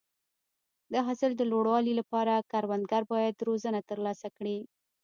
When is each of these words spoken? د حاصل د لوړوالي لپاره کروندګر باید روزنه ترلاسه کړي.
د 0.91 0.93
حاصل 1.05 1.31
د 1.35 1.41
لوړوالي 1.51 1.93
لپاره 1.99 2.45
کروندګر 2.51 3.01
باید 3.13 3.45
روزنه 3.47 3.79
ترلاسه 3.89 4.27
کړي. 4.37 4.57